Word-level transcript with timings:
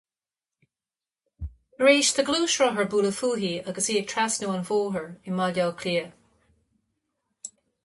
Tar 1.75 1.89
éis 1.91 2.09
do 2.19 2.25
ghluaisrothar 2.29 2.89
bualadh 2.95 3.17
fúithi 3.19 3.53
agus 3.73 3.91
í 3.95 3.99
ag 4.01 4.09
trasnú 4.15 4.51
an 4.55 4.67
bhóthair 4.71 5.07
i 5.27 5.37
mBaile 5.37 5.65
Átha 5.69 5.79
Cliath. 5.85 6.13